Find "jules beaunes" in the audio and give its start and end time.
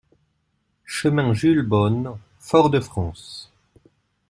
1.35-2.17